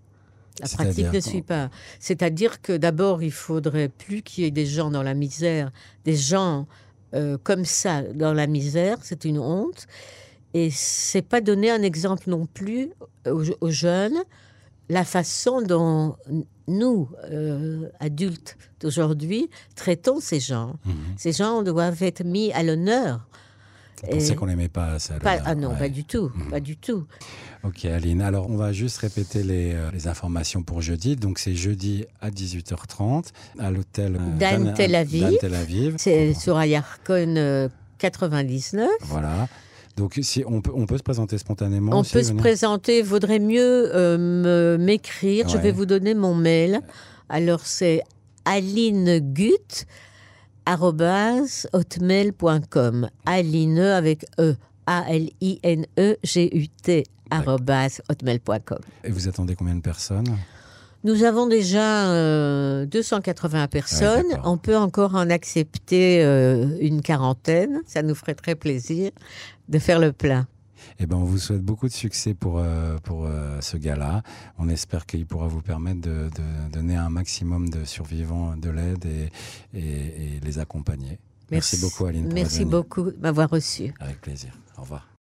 La 0.59 0.67
pratique 0.67 1.11
ne 1.11 1.19
suit 1.19 1.41
pas. 1.41 1.69
C'est-à-dire 1.99 2.61
que 2.61 2.73
d'abord, 2.77 3.23
il 3.23 3.31
faudrait 3.31 3.89
plus 3.89 4.21
qu'il 4.21 4.43
y 4.43 4.47
ait 4.47 4.51
des 4.51 4.65
gens 4.65 4.91
dans 4.91 5.01
la 5.03 5.13
misère, 5.13 5.71
des 6.05 6.15
gens 6.15 6.67
euh, 7.13 7.37
comme 7.43 7.65
ça 7.65 8.01
dans 8.01 8.33
la 8.33 8.47
misère, 8.47 8.97
c'est 9.01 9.25
une 9.25 9.39
honte. 9.39 9.87
Et 10.53 10.69
c'est 10.69 11.21
pas 11.21 11.39
donner 11.39 11.71
un 11.71 11.81
exemple 11.81 12.29
non 12.29 12.45
plus 12.45 12.91
aux, 13.25 13.43
aux 13.61 13.71
jeunes 13.71 14.21
la 14.91 15.05
façon 15.05 15.61
dont 15.61 16.17
nous, 16.67 17.09
euh, 17.31 17.89
adultes 18.01 18.57
d'aujourd'hui, 18.81 19.49
traitons 19.75 20.19
ces 20.19 20.41
gens. 20.41 20.75
Mhm. 20.85 20.93
Ces 21.17 21.31
gens 21.31 21.63
doivent 21.63 22.03
être 22.03 22.25
mis 22.25 22.51
à 22.51 22.61
l'honneur. 22.61 23.25
Vous 24.03 24.09
pensez 24.17 24.31
Et- 24.31 24.35
qu'on 24.35 24.45
met 24.47 24.67
pas 24.67 24.97
ça 24.99 25.15
Pas- 25.19 25.37
ah 25.45 25.53
non, 25.55 25.75
pas 25.75 25.89
du 25.89 26.03
tout, 26.05 26.31
Mhm. 26.33 26.49
pas 26.49 26.59
du 26.59 26.75
tout. 26.77 27.05
Ok 27.63 27.85
Aline, 27.85 28.21
alors 28.21 28.49
on 28.49 28.57
va 28.57 28.73
juste 28.73 28.97
répéter 28.97 29.43
les, 29.43 29.73
euh, 29.73 29.91
les 29.93 30.07
informations 30.07 30.63
pour 30.63 30.81
jeudi. 30.81 31.15
Donc 31.15 31.37
c'est 31.37 31.53
jeudi 31.55 32.05
à 32.19 32.31
18h30 32.31 33.31
à 33.59 33.69
l'hôtel 33.69 34.15
euh, 34.15 34.37
Dan 34.39 34.73
Tel 34.75 34.95
Aviv. 34.95 35.21
Dan 35.23 35.33
Tel 35.39 35.53
Aviv. 35.55 35.95
C'est 35.99 36.33
sur 36.33 36.57
Ayarkon 36.57 37.35
euh, 37.37 37.69
99. 37.99 38.89
Voilà. 39.01 39.47
Donc 39.97 40.17
si 40.23 40.43
on 40.47 40.61
peut, 40.61 40.71
on 40.73 40.87
peut 40.87 40.97
se 40.97 41.03
présenter 41.03 41.37
spontanément. 41.37 41.95
On 41.95 41.99
aussi, 41.99 42.13
peut 42.13 42.23
se 42.23 42.33
présenter, 42.33 43.03
vaudrait 43.03 43.39
mieux 43.39 43.93
euh, 43.95 44.17
me- 44.17 44.83
m'écrire. 44.83 45.47
Je 45.49 45.57
vais 45.57 45.71
vous 45.71 45.85
donner 45.85 46.15
mon 46.15 46.33
mail. 46.33 46.79
Alors 47.29 47.65
c'est 47.65 48.01
alinegut 48.45 49.51
arobase 49.51 49.85
hotmail.com. 51.73 53.09
Aline 53.25 53.79
avec 53.79 54.25
E. 54.39 54.55
A-L-I-N-E-G-U-T 54.87 55.43
hotmail.com. 58.09 58.79
Et 59.03 59.11
vous 59.11 59.27
attendez 59.27 59.55
combien 59.55 59.75
de 59.75 59.81
personnes? 59.81 60.37
Nous 61.03 61.23
avons 61.23 61.47
déjà 61.47 62.11
euh, 62.11 62.85
280 62.85 63.67
personnes. 63.67 64.25
Ouais, 64.25 64.31
d'accord. 64.31 64.51
On 64.51 64.57
peut 64.57 64.77
encore 64.77 65.15
en 65.15 65.29
accepter 65.29 66.23
euh, 66.23 66.77
une 66.79 67.01
quarantaine. 67.01 67.81
Ça 67.87 68.03
nous 68.03 68.13
ferait 68.13 68.35
très 68.35 68.53
plaisir 68.55 69.11
de 69.67 69.79
faire 69.79 69.99
le 69.99 70.11
plein. 70.11 70.47
Eh 70.99 71.05
ben, 71.05 71.17
on 71.17 71.23
vous 71.23 71.37
souhaite 71.37 71.61
beaucoup 71.63 71.87
de 71.87 71.93
succès 71.93 72.33
pour, 72.33 72.59
euh, 72.59 72.97
pour 73.03 73.25
euh, 73.25 73.59
ce 73.61 73.77
gala. 73.77 74.23
On 74.57 74.69
espère 74.69 75.05
qu'il 75.05 75.25
pourra 75.25 75.47
vous 75.47 75.61
permettre 75.61 76.01
de, 76.01 76.29
de 76.29 76.71
donner 76.73 76.95
un 76.95 77.09
maximum 77.09 77.69
de 77.69 77.85
survivants 77.85 78.55
de 78.55 78.69
l'aide 78.69 79.05
et, 79.05 79.29
et- 79.77 80.35
et 80.35 80.39
les 80.41 80.59
accompagner. 80.59 81.19
Merci, 81.49 81.77
beaucoup, 81.81 82.05
Aline. 82.05 82.31
Merci 82.33 82.63
beaucoup 82.65 83.11
de 83.11 83.17
m'avoir 83.19 83.49
reçu. 83.49 83.93
Avec 83.99 84.21
plaisir. 84.21 84.51
Au 84.77 84.81
revoir. 84.81 85.07